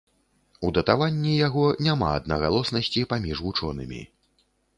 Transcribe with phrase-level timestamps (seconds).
[0.69, 4.01] У датаванні яго няма аднагалоснасці паміж вучонымі.